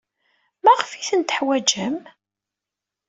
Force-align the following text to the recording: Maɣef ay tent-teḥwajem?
Maɣef 0.63 0.89
ay 0.91 1.03
tent-teḥwajem? 1.09 1.97